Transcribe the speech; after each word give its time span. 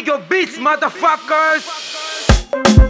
Migo 0.00 0.16
Beats, 0.30 0.56
motherfuckers! 0.56 2.89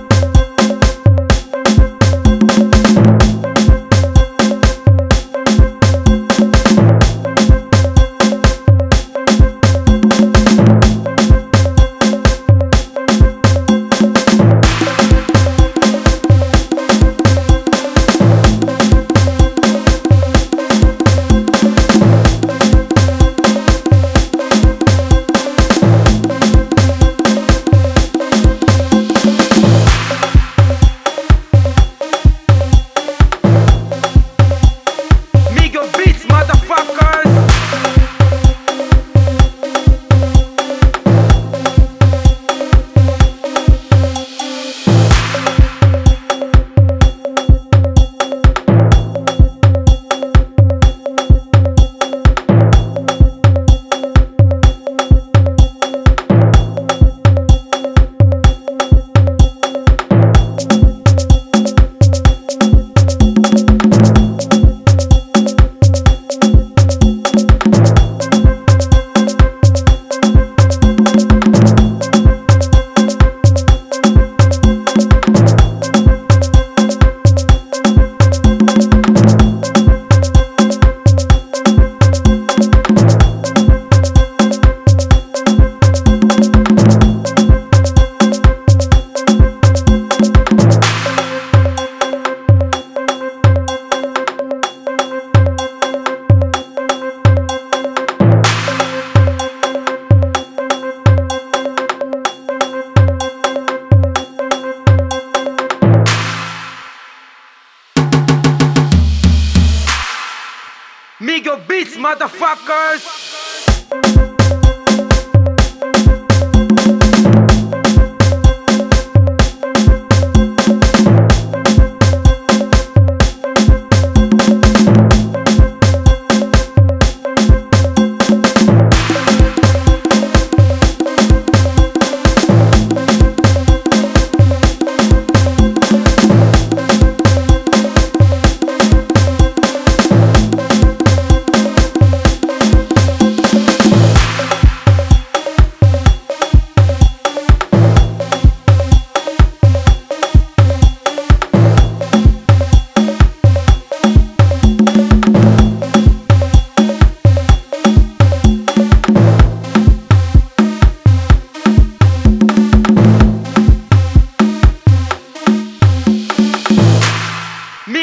Migo 111.21 111.57
Beats, 111.69 111.97
motherfuckers! 111.97 113.50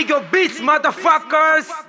Migo 0.08 0.32
Beats, 0.32 0.62
motherfuckers! 0.62 1.87